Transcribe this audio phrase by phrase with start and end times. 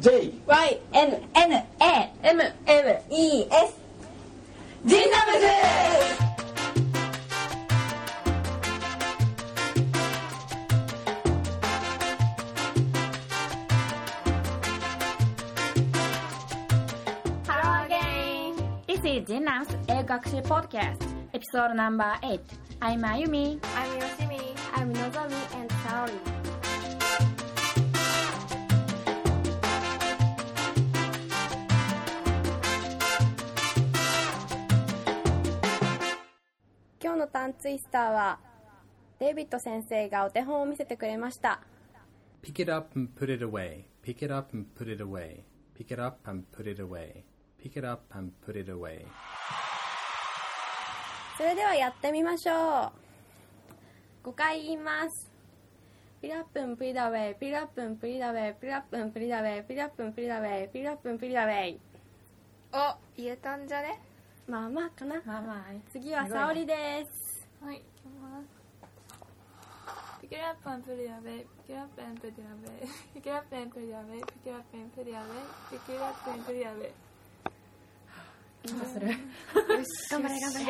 [0.00, 3.74] J Y N N A M M E S
[4.84, 5.46] ジンナムズ
[17.46, 20.96] ハローゲイ This is Jinam's 英語学習 Podcast
[21.32, 22.40] Episode number 8
[22.80, 24.54] I'm Ayumi I'm Yoshimi.
[24.74, 26.39] I'm Nozomi and Saori.
[37.21, 38.39] のタンツイスターは
[39.19, 41.61] デイビッド先生がお手本を見せてくれました。
[42.41, 43.83] Pick it up and put it away.
[44.03, 45.43] Pick it up and put it away.
[45.77, 47.23] Pick it up and put it away.
[47.61, 49.05] Pick it up and put it away.
[51.37, 52.91] それではやってみましょ
[54.23, 54.29] う。
[54.29, 55.29] 5回言います。
[56.23, 61.79] ピラップンプリダウェイ、ピラップンプリダウェイ、ピラップンプリダウェイ、ピラップンプリダウェイ、ピラップンプリダウェイ。
[62.73, 63.99] お言えたんじゃね？
[64.47, 65.21] まあまあかな。
[65.25, 67.47] まあまあ次は沙織です。
[67.63, 68.61] はい、いきます。
[70.21, 71.45] Pick it up and put it away.
[71.67, 72.87] Pick it up and put it away.
[73.13, 74.21] Pick it up and put it away.
[74.33, 75.25] Pick it up and put it away.
[75.69, 76.93] Pick it up and put it away.
[78.63, 79.07] 緊張する
[80.11, 80.63] 頑張れ頑張れ。
[80.63, 80.67] い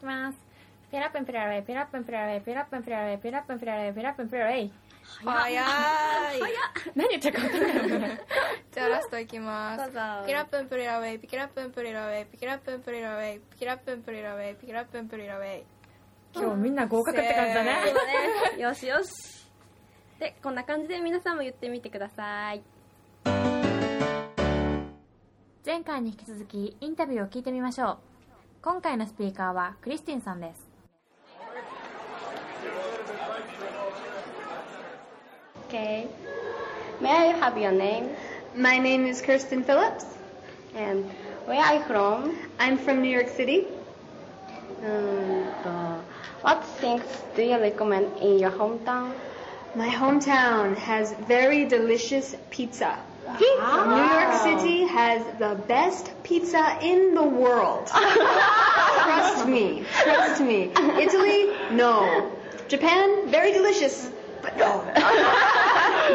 [0.00, 0.47] きます
[0.90, 4.72] ピラップンプラウェイピラップンプラウェイピラップンプラウェイピラップンプラウェイピラップンプラウェイ
[5.24, 5.62] 早い。
[6.94, 8.20] 何言ってるか分かんない
[8.72, 9.84] じゃあラストいきます。
[9.84, 11.20] どうぞ Pick it up and put it away.
[11.20, 12.26] Pick it up and put it away.
[12.30, 13.40] Pick it up and put it away.
[13.50, 14.56] Pick it up and put it away.
[14.60, 15.64] Pick it up and put it away.
[16.34, 17.82] 今日みんな合格って感じだね。
[18.58, 19.10] よしよし。
[20.18, 22.62] で、こんな感じで皆さんも言ってみてください。
[25.64, 27.98] 前回に引き続きインタビューを聞いてみましょう
[28.62, 30.67] 今回のスピーカーはクリスティンさんです
[35.68, 36.08] Okay.
[36.98, 38.16] May I have your name?
[38.54, 40.06] My name is Kirsten Phillips.
[40.74, 41.04] And
[41.44, 42.38] where are you from?
[42.58, 43.66] I'm from New York City.
[44.82, 46.00] Um, uh,
[46.40, 47.04] what things
[47.36, 49.12] do you recommend in your hometown?
[49.74, 52.98] My hometown has very delicious pizza.
[53.38, 57.88] New York City has the best pizza in the world.
[57.88, 60.72] trust me, trust me.
[60.98, 62.32] Italy, no.
[62.68, 64.10] Japan, very delicious,
[64.40, 65.54] but no.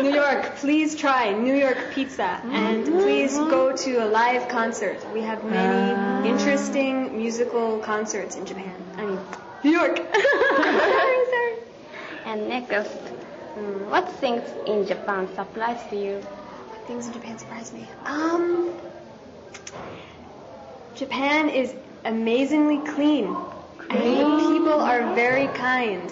[0.01, 5.05] New York, please try New York pizza and please go to a live concert.
[5.13, 8.75] We have many interesting musical concerts in Japan.
[8.97, 9.19] I mean,
[9.63, 9.97] New York.
[9.97, 10.05] sorry,
[11.33, 11.53] sorry.
[12.25, 12.89] And next,
[13.57, 16.21] um, what things in Japan surprise you?
[16.87, 17.87] Things in Japan surprise me.
[18.05, 18.73] Um,
[20.95, 21.73] Japan is
[22.03, 23.35] amazingly clean.
[23.89, 26.11] And the people are very kind.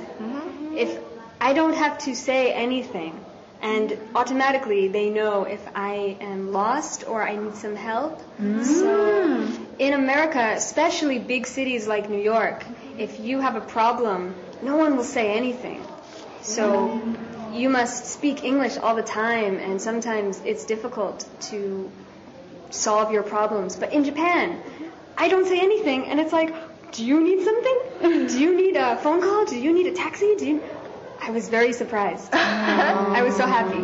[0.76, 1.00] If
[1.40, 3.20] I don't have to say anything,
[3.62, 8.20] and automatically they know if I am lost or I need some help.
[8.64, 9.66] So mm.
[9.78, 12.66] in America, especially big cities like New York,
[12.98, 15.84] if you have a problem, no one will say anything.
[16.42, 17.60] So mm.
[17.60, 21.92] you must speak English all the time, and sometimes it's difficult to
[22.72, 23.76] solve your problems.
[23.76, 24.60] But in Japan,
[25.18, 26.54] I don't say anything, and it's like,
[26.92, 28.28] do you need something?
[28.28, 29.46] Do you need a phone call?
[29.46, 30.36] Do you need a taxi?
[30.36, 30.64] Do you?
[31.22, 32.30] I was very surprised.
[32.34, 33.84] I was so happy.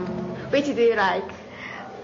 [0.51, 1.29] Which do you like?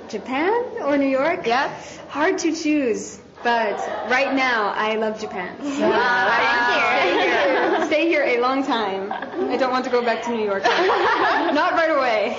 [0.07, 1.47] Japan or New York?
[1.47, 1.97] Yes.
[2.09, 3.79] Hard to choose, but
[4.09, 5.55] right now I love Japan.
[5.63, 6.85] So ah, thank you.
[7.01, 7.85] Stay here.
[7.91, 9.11] Stay here a long time.
[9.11, 10.63] I don't want to go back to New York.
[10.63, 12.37] Not right away.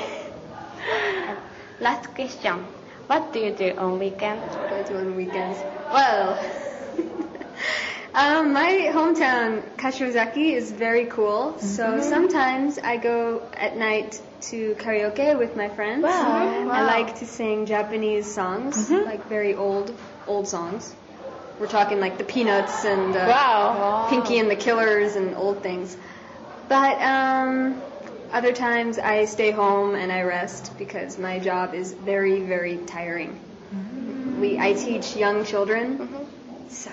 [1.81, 2.65] Last question.
[3.09, 4.55] What do you do on weekends?
[4.55, 5.59] What do I do on weekends?
[5.93, 6.39] Well,
[8.15, 11.59] um, my hometown, Kashiwazaki, is very cool.
[11.59, 16.05] So sometimes I go at night to karaoke with my friends.
[16.07, 19.93] I like to sing Japanese songs, like very old,
[20.27, 20.95] old songs.
[21.59, 25.97] We're talking like the Peanuts and uh, Pinky and the Killers and old things.
[26.69, 27.83] But um,
[28.33, 33.39] other times I stay home and I rest because my job is very, very tiring.
[34.41, 36.27] We I teach young children,
[36.69, 36.91] so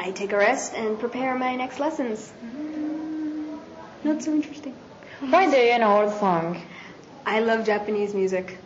[0.00, 2.32] I take a rest and prepare my next lessons.
[4.02, 4.74] Not so interesting.
[5.20, 6.62] Why do you know old song?
[7.26, 8.56] I love Japanese music.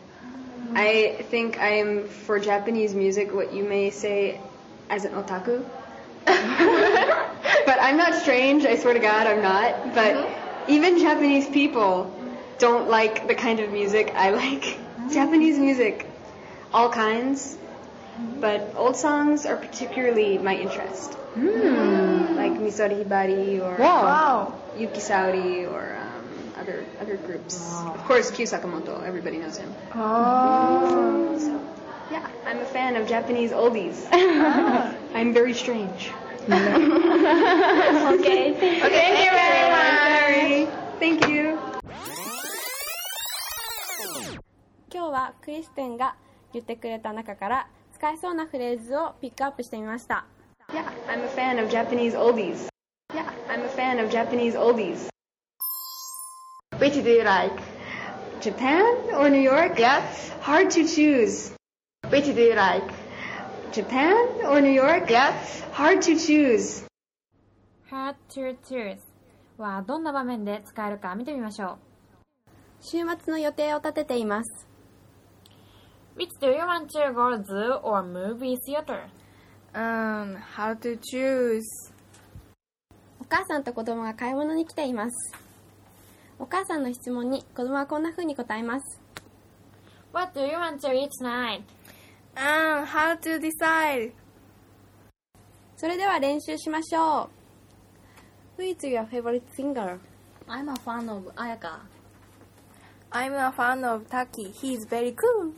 [0.75, 4.41] I think I am for Japanese music what you may say
[4.89, 5.65] as an otaku.
[6.25, 9.93] but I'm not strange, I swear to God, I'm not.
[9.93, 10.71] But mm-hmm.
[10.71, 12.15] even Japanese people
[12.59, 14.63] don't like the kind of music I like.
[14.63, 15.11] Mm-hmm.
[15.11, 16.07] Japanese music,
[16.73, 17.59] all kinds
[18.41, 21.17] but old songs are particularly my interest.
[21.37, 24.53] Like Misora Hibari or wow.
[24.77, 27.59] Yuki Saori or um, other other groups.
[27.61, 27.95] Wow.
[27.95, 29.73] Of course, Kyu Sakamoto, everybody knows him.
[29.95, 29.99] Oh.
[29.99, 31.39] Mm-hmm.
[31.41, 31.61] So,
[32.11, 34.07] yeah, I'm a fan of Japanese oldies.
[34.13, 34.95] Ah.
[35.15, 36.13] I'm very strange.
[36.45, 36.85] okay.
[38.15, 40.69] Okay, thank you very much.
[41.01, 41.59] Thank you.
[44.93, 46.15] 今日はクリステンが
[46.53, 50.27] 言ってくれた中から使えそうなフレーズをピックアップしてみました
[50.73, 52.69] Yeah, I'm a fan of Japanese oldies.
[53.15, 55.09] Yeah, I'm a fan of Japanese oldies.
[56.79, 57.53] Which do you like?
[58.41, 59.79] Japan or New York?
[59.79, 60.33] Yes.
[60.41, 61.53] Hard to choose.
[62.11, 62.91] Which do you like?
[63.73, 65.11] Japan or New York?
[65.11, 65.63] Yes.
[65.73, 66.85] Hard to choose.
[67.91, 68.99] Hard to choose
[69.59, 71.79] はどんな場面で使えるか見てみましょ
[72.81, 74.74] 週末の予定を立てていますう。
[76.17, 79.03] Which do you want to go to zoo or movie theater?
[79.75, 81.65] Um, how to choose?
[83.21, 85.33] お母さんと子供が買い物に来ています
[86.39, 89.01] お母さんの質問に子供はこんな風に答えます
[90.13, 91.63] What do you want to eat tonight?
[92.37, 94.13] Um, how to decide?
[95.77, 97.29] それでは練習しましょ
[98.59, 99.99] う Who is your favorite singer?
[100.47, 101.81] I'm a fan of Ayaka.
[103.11, 104.53] I'm a fan of Taki.
[104.53, 105.53] He's very cool.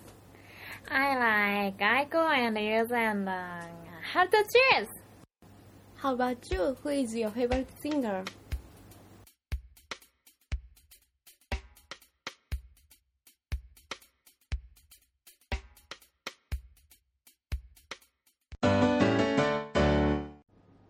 [0.89, 3.33] I like Aiko and uh,
[4.13, 4.89] hard to choose.
[5.97, 6.77] How about you?
[6.83, 8.25] Who is your favorite singer?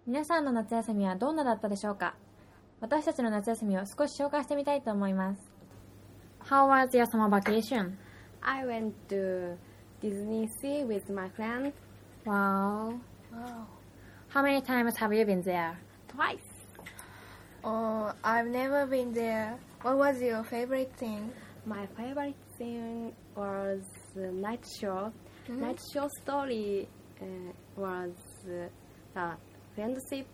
[0.07, 2.15] 皆さんの夏休みはどんなだったでしょうか
[2.81, 5.51] 私たちの夏休みを少し紹介してみたいと思います。
[6.45, 7.97] How was your summer vacation?
[8.41, 9.57] I went to
[10.01, 11.73] Disney Sea with my friend
[12.25, 12.99] Wow.
[13.33, 13.67] Wow.
[14.29, 15.79] How many times have you been there?
[16.09, 16.39] twice.
[17.63, 19.59] Oh, I've never been there.
[19.83, 21.31] What was your favorite thing?
[21.65, 23.83] My favorite thing was
[24.15, 25.13] the night show.
[25.49, 26.89] Night show story
[27.21, 27.27] uh,
[27.77, 28.13] was
[28.47, 28.69] uh,
[29.15, 29.37] the
[29.75, 30.27] friendship,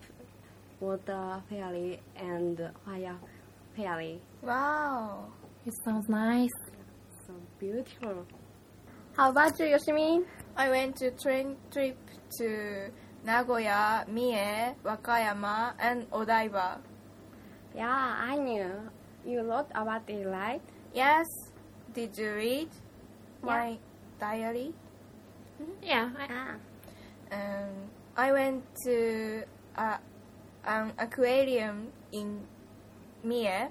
[0.81, 3.17] water fairy, and fire
[3.77, 4.21] fairy.
[4.43, 5.27] Wow.
[5.67, 6.51] It sounds nice.
[7.27, 8.27] So beautiful.
[9.17, 10.25] How about you, Yoshimi?
[10.57, 11.97] I went to train trip
[12.39, 12.91] to
[13.25, 16.79] Nagoya, Mie, Wakayama, and Odaiba.
[17.75, 18.73] Yeah, I knew.
[19.25, 20.61] You wrote about it, right?
[20.95, 21.27] Yes.
[21.95, 22.69] Did you read
[23.43, 23.79] my
[24.19, 24.73] diary?
[25.83, 26.11] Yeah.
[26.19, 26.55] I, Ah.
[27.33, 27.73] Um,
[28.17, 29.45] I went to
[29.77, 29.99] a,
[30.65, 32.41] an aquarium in
[33.25, 33.69] Mie,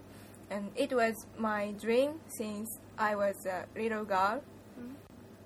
[0.49, 4.41] and it was my dream since I was a little girl.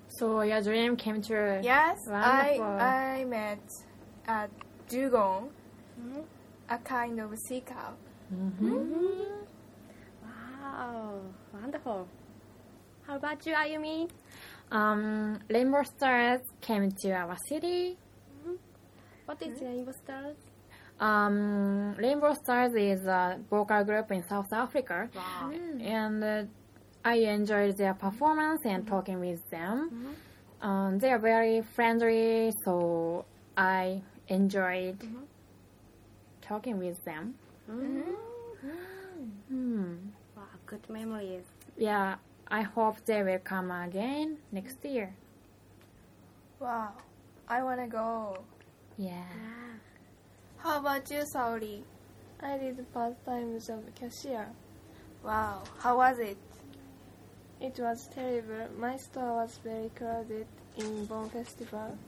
[0.08, 1.60] So your dream came true.
[1.62, 2.64] Yes, I Wonderful.
[2.64, 3.70] I met
[4.28, 4.48] a
[4.88, 5.50] dugong,
[6.68, 7.94] a kind of sea cow.
[10.22, 11.20] Wow,
[11.52, 12.08] wonderful.
[13.06, 14.08] How about you, Ayumi?
[14.70, 17.96] Um, Rainbow Stars came to our city.
[19.26, 20.36] What is Rainbow Stars?
[20.98, 25.08] Um, Rainbow Stars is a vocal group in South Africa.
[25.14, 25.52] Wow.
[25.80, 26.42] and uh,
[27.06, 30.16] I enjoyed their performance and talking with them.
[30.60, 33.24] Um, they are very friendly, so
[33.56, 34.98] I enjoyed
[36.42, 37.36] talking with them.
[39.48, 39.94] Hmm.
[40.36, 41.44] Wow, good memories.
[41.78, 42.16] Yeah,
[42.48, 45.14] I hope they will come again next year.
[46.58, 46.90] Wow,
[47.48, 48.38] I wanna go.
[48.98, 49.22] Yeah.
[50.56, 51.84] How about you, Saori?
[52.40, 54.48] I did part time of cashier.
[55.22, 56.36] Wow, how was it?
[57.66, 58.68] It was terrible.
[58.78, 60.46] My store was very crowded
[60.78, 61.98] in Bon Festival,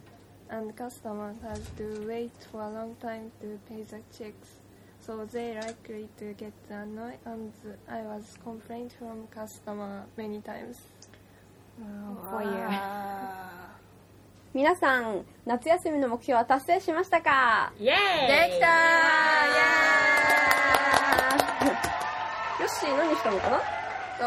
[0.48, 4.62] and customers had to wait for a long time to pay the checks.
[5.00, 7.52] So they likely to get annoyed, and
[7.90, 10.78] I was complained from customer many times.
[12.30, 12.68] For you.
[14.54, 17.82] 皆さん、夏休みの目標は達成しましたか Yay!
[17.82, 17.90] で
[18.54, 18.66] きた
[22.60, 23.77] よっしー、何したのかな
[24.18, 24.25] と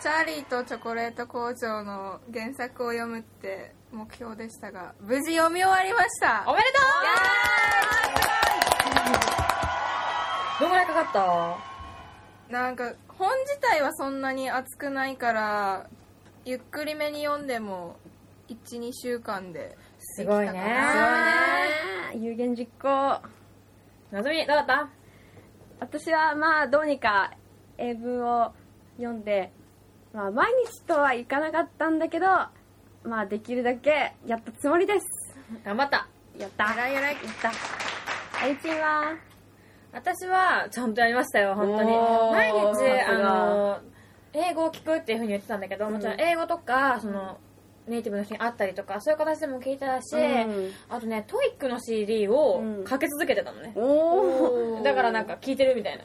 [0.00, 6.44] チャーリーとチョコレート工場の原作を読むって目標でしたが無事読み終わりました。
[6.46, 6.78] おめでと
[10.60, 10.60] う。
[10.60, 11.12] どんぐらいかかっ
[12.48, 12.52] た？
[12.52, 15.88] なんか本自体はそんなに熱くないから
[16.44, 17.96] ゆっくりめに読んでも
[18.48, 20.52] 12週間ですごいね。
[20.52, 20.70] ね。
[22.14, 23.20] 有言実行。
[24.12, 24.88] なずみ、どうだった？
[25.80, 27.32] 私はまあ、どうにか
[27.78, 28.52] 英文を
[29.02, 29.52] 読んで、
[30.12, 32.26] まあ、毎日とはいかなかったんだけど、
[33.04, 35.06] まあ、できるだけやったつもりです。
[35.64, 36.08] 頑張った。
[36.38, 36.72] やった。
[36.74, 37.50] 偉い偉いやった。
[38.44, 39.16] あゆちんは？
[39.92, 41.90] 私はちゃんとやりましたよ、本当に。
[42.32, 43.78] 毎日、あの、
[44.32, 47.38] 英語を聞くっていうふうに言ってたんだけど、もちろん英語とか、その、
[47.86, 53.72] ネイティブの人に会ったりとか、そういう形でも聞いてたし、うんあとね、トイックの CD をうんかけ続けてたのね。
[53.76, 56.04] おおだからなんか聞いてるみたいな。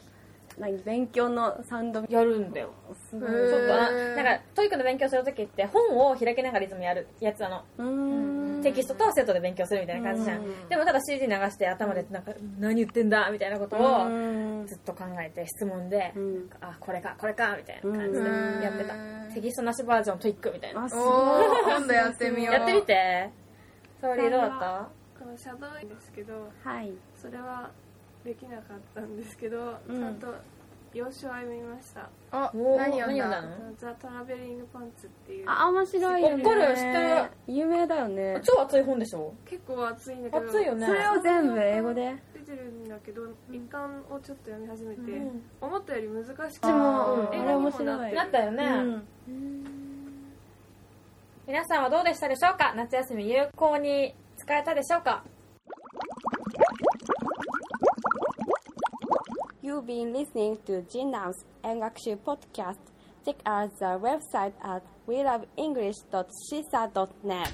[0.60, 2.72] 何勉強のサウンドやるんだよ。
[3.10, 8.62] すごいへーちょっとな、なんか、トイックの勉強するときって本を開きながらいつもやるやつなの。
[8.64, 10.40] テキストとセットで勉強するみたいな感じじゃん。
[10.40, 14.10] うんでもただ CD 流して頭でなんか、何言ってんだみたいなことをう
[14.64, 18.96] んずっと考えて質問で、うんあ、これか、これか、みたいな感じでうんやってた。
[19.36, 20.84] テキストなしバージョントイックみたいな。
[20.86, 21.10] あすおご
[21.44, 23.30] いー今度やってみようやってみて。
[24.02, 24.90] ソーリーどうだった？
[25.20, 27.72] このシャドウですけどはいそれは
[28.28, 30.00] できなかったんですけど、うん。
[30.00, 30.28] ちゃんと
[30.94, 32.10] 洋書は見ました。
[32.32, 33.18] あ何読んだ？
[33.18, 33.48] 何読んだの？
[33.78, 35.46] ザ・トラベリングパンツっていう。
[35.48, 36.44] あ面白いよね。
[36.44, 37.32] わかる知ってる。
[37.48, 38.42] 有名だよね。
[38.44, 39.34] 超熱い本でしょ？
[39.46, 40.86] 結構熱いんだけど熱いよね。
[40.88, 45.42] それを全部英語で出てるんだけど一巻をちょっと読み始めて、うん。
[45.62, 48.14] 思ったより難しくてでもうんあれ面白い。
[48.14, 48.64] なったよね。
[48.66, 49.64] うん。
[51.48, 52.74] 皆さんはどうでしたでしょうか？
[52.76, 55.24] 夏休み有効に使えたでしょうか？
[59.68, 62.80] You've been listening to Jinam's Engakshu podcast.
[63.26, 67.52] Check out the website at weloveenglish.shisa.net.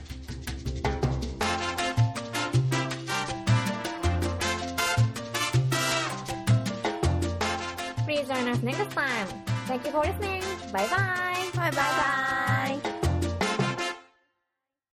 [8.06, 9.28] Please join us next time.
[9.66, 10.44] Thank you for listening.
[10.72, 11.50] Bye bye.
[11.56, 12.53] Bye bye.